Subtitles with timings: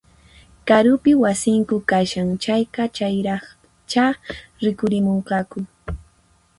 [0.67, 4.05] Karupin wasinku kashan, chayqa chayraqchá
[4.63, 5.59] rikurimunqaku